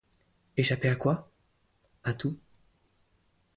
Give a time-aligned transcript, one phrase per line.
[0.57, 1.29] Échapper à quoi?
[2.03, 2.35] à tout.